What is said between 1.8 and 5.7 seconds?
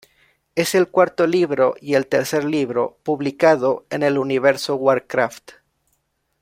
el tercer libro publicado en el Universo Warcraft.